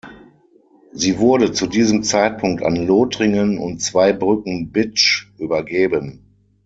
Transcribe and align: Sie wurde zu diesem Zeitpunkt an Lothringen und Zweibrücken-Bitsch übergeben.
Sie 0.93 1.19
wurde 1.19 1.51
zu 1.51 1.67
diesem 1.67 2.01
Zeitpunkt 2.01 2.63
an 2.63 2.75
Lothringen 2.75 3.59
und 3.59 3.83
Zweibrücken-Bitsch 3.83 5.27
übergeben. 5.37 6.25